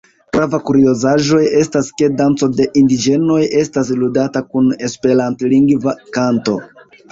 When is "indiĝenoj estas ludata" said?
2.81-4.45